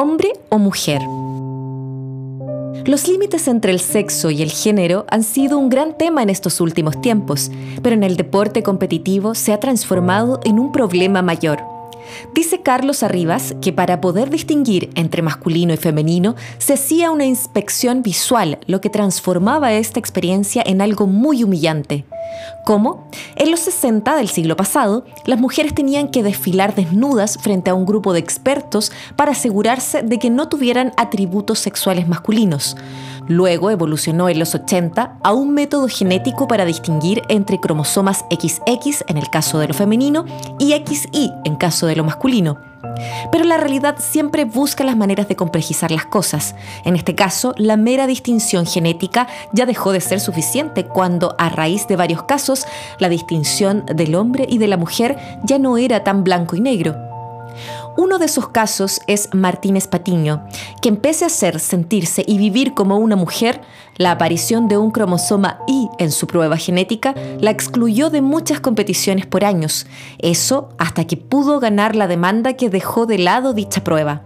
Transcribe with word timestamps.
hombre 0.00 0.32
o 0.48 0.58
mujer. 0.58 1.02
Los 2.86 3.06
límites 3.06 3.46
entre 3.48 3.70
el 3.70 3.80
sexo 3.80 4.30
y 4.30 4.42
el 4.42 4.50
género 4.50 5.04
han 5.10 5.22
sido 5.22 5.58
un 5.58 5.68
gran 5.68 5.98
tema 5.98 6.22
en 6.22 6.30
estos 6.30 6.60
últimos 6.60 7.00
tiempos, 7.02 7.50
pero 7.82 7.94
en 7.94 8.02
el 8.02 8.16
deporte 8.16 8.62
competitivo 8.62 9.34
se 9.34 9.52
ha 9.52 9.60
transformado 9.60 10.40
en 10.44 10.58
un 10.58 10.72
problema 10.72 11.20
mayor. 11.20 11.60
Dice 12.34 12.62
Carlos 12.62 13.02
Arribas 13.02 13.54
que 13.60 13.72
para 13.72 14.00
poder 14.00 14.30
distinguir 14.30 14.90
entre 14.94 15.22
masculino 15.22 15.74
y 15.74 15.76
femenino 15.76 16.34
se 16.58 16.72
hacía 16.72 17.10
una 17.10 17.26
inspección 17.26 18.02
visual, 18.02 18.58
lo 18.66 18.80
que 18.80 18.88
transformaba 18.88 19.74
esta 19.74 20.00
experiencia 20.00 20.62
en 20.64 20.80
algo 20.80 21.06
muy 21.06 21.44
humillante. 21.44 22.06
¿Cómo? 22.64 23.04
En 23.36 23.50
los 23.50 23.60
60 23.60 24.16
del 24.16 24.28
siglo 24.28 24.56
pasado, 24.56 25.04
las 25.24 25.40
mujeres 25.40 25.74
tenían 25.74 26.08
que 26.08 26.22
desfilar 26.22 26.74
desnudas 26.74 27.38
frente 27.38 27.70
a 27.70 27.74
un 27.74 27.86
grupo 27.86 28.12
de 28.12 28.20
expertos 28.20 28.92
para 29.16 29.32
asegurarse 29.32 30.02
de 30.02 30.18
que 30.18 30.30
no 30.30 30.48
tuvieran 30.48 30.92
atributos 30.96 31.58
sexuales 31.58 32.06
masculinos. 32.06 32.76
Luego 33.28 33.70
evolucionó 33.70 34.28
en 34.28 34.38
los 34.38 34.54
80 34.54 35.18
a 35.22 35.32
un 35.32 35.54
método 35.54 35.88
genético 35.88 36.48
para 36.48 36.64
distinguir 36.64 37.22
entre 37.28 37.60
cromosomas 37.60 38.24
XX 38.30 39.04
en 39.06 39.18
el 39.18 39.30
caso 39.30 39.58
de 39.58 39.68
lo 39.68 39.74
femenino 39.74 40.24
y 40.58 40.72
XY 40.72 41.32
en 41.44 41.56
caso 41.56 41.86
de 41.86 41.96
lo 41.96 42.04
masculino. 42.04 42.69
Pero 43.30 43.44
la 43.44 43.56
realidad 43.56 43.96
siempre 43.98 44.44
busca 44.44 44.84
las 44.84 44.96
maneras 44.96 45.28
de 45.28 45.36
complejizar 45.36 45.90
las 45.90 46.06
cosas. 46.06 46.54
En 46.84 46.96
este 46.96 47.14
caso, 47.14 47.54
la 47.56 47.76
mera 47.76 48.06
distinción 48.06 48.66
genética 48.66 49.28
ya 49.52 49.66
dejó 49.66 49.92
de 49.92 50.00
ser 50.00 50.20
suficiente 50.20 50.84
cuando, 50.84 51.34
a 51.38 51.48
raíz 51.48 51.86
de 51.86 51.96
varios 51.96 52.22
casos, 52.24 52.66
la 52.98 53.08
distinción 53.08 53.84
del 53.86 54.14
hombre 54.14 54.46
y 54.48 54.58
de 54.58 54.68
la 54.68 54.76
mujer 54.76 55.18
ya 55.44 55.58
no 55.58 55.76
era 55.78 56.04
tan 56.04 56.24
blanco 56.24 56.56
y 56.56 56.60
negro. 56.60 57.09
Uno 57.96 58.18
de 58.18 58.26
esos 58.26 58.48
casos 58.48 59.00
es 59.06 59.28
Martínez 59.32 59.88
Patiño, 59.88 60.44
que 60.80 60.92
pese 60.92 61.24
a 61.24 61.28
ser, 61.28 61.58
sentirse 61.58 62.24
y 62.26 62.38
vivir 62.38 62.72
como 62.74 62.96
una 62.98 63.16
mujer, 63.16 63.60
la 63.96 64.12
aparición 64.12 64.68
de 64.68 64.78
un 64.78 64.90
cromosoma 64.90 65.58
Y 65.66 65.88
en 65.98 66.10
su 66.10 66.26
prueba 66.26 66.56
genética 66.56 67.14
la 67.40 67.50
excluyó 67.50 68.08
de 68.08 68.22
muchas 68.22 68.60
competiciones 68.60 69.26
por 69.26 69.44
años, 69.44 69.86
eso 70.18 70.70
hasta 70.78 71.06
que 71.06 71.16
pudo 71.16 71.60
ganar 71.60 71.96
la 71.96 72.06
demanda 72.06 72.54
que 72.54 72.70
dejó 72.70 73.06
de 73.06 73.18
lado 73.18 73.52
dicha 73.52 73.82
prueba. 73.82 74.22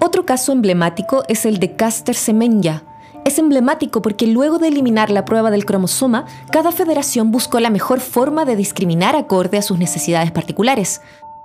Otro 0.00 0.24
caso 0.26 0.52
emblemático 0.52 1.22
es 1.28 1.46
el 1.46 1.58
de 1.58 1.76
Caster 1.76 2.14
Semenya, 2.14 2.82
es 3.24 3.38
emblemático 3.38 4.02
porque 4.02 4.26
luego 4.26 4.58
de 4.58 4.68
eliminar 4.68 5.10
la 5.10 5.24
prueba 5.24 5.50
del 5.50 5.64
cromosoma, 5.64 6.26
cada 6.52 6.72
federación 6.72 7.30
buscó 7.30 7.58
la 7.58 7.70
mejor 7.70 8.00
forma 8.00 8.44
de 8.44 8.54
discriminar 8.54 9.16
acorde 9.16 9.56
a 9.56 9.62
sus 9.62 9.78
necesidades 9.78 10.30
particulares. 10.30 11.00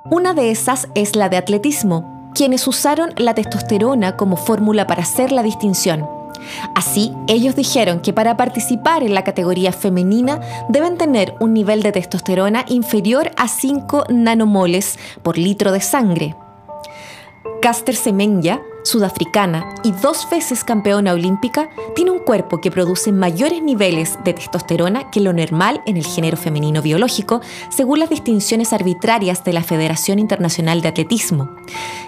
Una 0.05 0.33
de 0.33 0.49
esas 0.49 0.87
es 0.95 1.17
la 1.17 1.27
de 1.27 1.35
atletismo, 1.35 2.31
quienes 2.33 2.67
usaron 2.67 3.11
la 3.17 3.33
testosterona 3.33 4.15
como 4.15 4.37
fórmula 4.37 4.87
para 4.87 5.03
hacer 5.03 5.31
la 5.33 5.43
distinción. 5.43 6.07
Así, 6.73 7.13
ellos 7.27 7.55
dijeron 7.55 7.99
que 7.99 8.13
para 8.13 8.37
participar 8.37 9.03
en 9.03 9.13
la 9.13 9.25
categoría 9.25 9.73
femenina 9.73 10.39
deben 10.69 10.97
tener 10.97 11.35
un 11.41 11.53
nivel 11.53 11.83
de 11.83 11.91
testosterona 11.91 12.63
inferior 12.69 13.31
a 13.35 13.49
5 13.49 14.05
nanomoles 14.09 14.97
por 15.21 15.37
litro 15.37 15.73
de 15.73 15.81
sangre. 15.81 16.35
Caster 17.61 17.95
Semenya 17.95 18.61
sudafricana 18.89 19.75
y 19.83 19.91
dos 19.91 20.27
veces 20.29 20.63
campeona 20.63 21.13
olímpica, 21.13 21.69
tiene 21.95 22.11
un 22.11 22.19
cuerpo 22.19 22.59
que 22.59 22.71
produce 22.71 23.11
mayores 23.11 23.61
niveles 23.61 24.17
de 24.23 24.33
testosterona 24.33 25.09
que 25.11 25.19
lo 25.19 25.31
normal 25.31 25.81
en 25.85 25.97
el 25.97 26.05
género 26.05 26.37
femenino 26.37 26.81
biológico, 26.81 27.41
según 27.69 27.99
las 27.99 28.09
distinciones 28.09 28.73
arbitrarias 28.73 29.43
de 29.43 29.53
la 29.53 29.63
Federación 29.63 30.19
Internacional 30.19 30.81
de 30.81 30.87
Atletismo. 30.89 31.49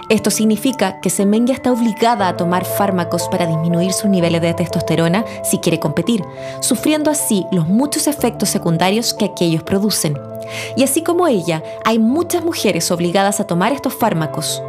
Esto 0.10 0.32
significa 0.32 1.00
que 1.00 1.10
Semenya 1.10 1.54
está 1.54 1.72
obligada 1.72 2.28
a 2.28 2.36
tomar 2.36 2.66
fármacos 2.66 3.28
para 3.30 3.46
disminuir 3.46 3.94
sus 3.94 4.10
niveles 4.10 4.42
de 4.42 4.54
testosterona 4.54 5.24
si 5.44 5.60
quiere 5.60 5.80
competir, 5.80 6.24
sufriendo 6.60 7.12
así 7.12 7.46
los 7.52 7.68
muchos 7.68 8.08
efectos 8.08 8.50
secundarios 8.50 9.14
que 9.14 9.26
aquellos 9.26 9.64
producen. 9.64 10.18
Y 10.76 10.84
así 10.84 11.02
como 11.02 11.28
ella, 11.28 11.64
hay 11.86 12.00
muchas 12.00 12.44
mujeres 12.44 12.92
obligadas 12.92 13.40
a 13.40 13.46
tomar 13.46 13.72
estos 13.72 13.94
fármacos, 13.94 14.62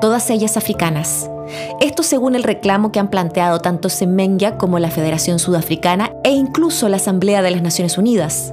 todas 0.00 0.28
ellas 0.28 0.56
africanas. 0.56 1.31
Esto 1.80 2.02
según 2.02 2.34
el 2.34 2.42
reclamo 2.42 2.92
que 2.92 3.00
han 3.00 3.10
planteado 3.10 3.60
tanto 3.60 3.88
Semenya 3.88 4.56
como 4.58 4.78
la 4.78 4.90
Federación 4.90 5.38
Sudafricana 5.38 6.12
e 6.24 6.30
incluso 6.30 6.88
la 6.88 6.96
Asamblea 6.96 7.42
de 7.42 7.50
las 7.50 7.62
Naciones 7.62 7.98
Unidas. 7.98 8.52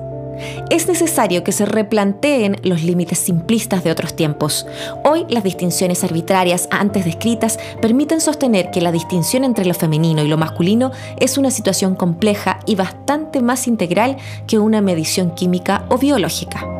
Es 0.70 0.88
necesario 0.88 1.44
que 1.44 1.52
se 1.52 1.66
replanteen 1.66 2.58
los 2.64 2.84
límites 2.84 3.20
simplistas 3.20 3.84
de 3.84 3.92
otros 3.92 4.16
tiempos. 4.16 4.66
Hoy 5.04 5.26
las 5.30 5.44
distinciones 5.44 6.04
arbitrarias 6.04 6.68
antes 6.72 7.06
descritas 7.06 7.60
permiten 7.82 8.22
sostener 8.22 8.72
que 8.72 8.82
la 8.82 8.92
distinción 8.92 9.44
entre 9.44 9.66
lo 9.66 9.74
femenino 9.74 10.24
y 10.24 10.28
lo 10.28 10.38
masculino 10.38 10.92
es 11.20 11.38
una 11.38 11.52
situación 11.52 11.96
compleja 11.96 12.60
y 12.66 12.76
bastante 12.76 13.42
más 13.42 13.68
integral 13.68 14.18
que 14.48 14.60
una 14.60 14.82
medición 14.82 15.32
química 15.32 15.86
o 15.90 15.98
biológica. 15.98 16.79